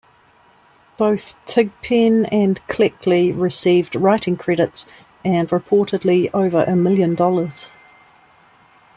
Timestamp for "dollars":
7.13-7.71